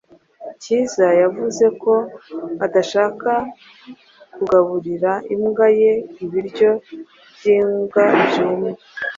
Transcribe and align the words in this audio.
Cyiza 0.61 1.07
yavuze 1.21 1.65
ko 1.81 1.93
adashaka 2.65 3.31
kugaburira 4.35 5.11
imbwa 5.33 5.67
ye 5.79 5.91
ibiryo 6.23 6.71
byimbwa 7.35 8.03
byumye. 8.27 8.71